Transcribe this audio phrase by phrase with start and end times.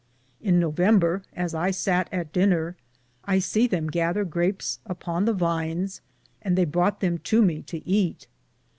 [0.41, 2.75] In November, as I satt at diner,
[3.25, 6.01] I se them gather grapes upon the vines,
[6.41, 8.25] and theye broughte them to me to eate.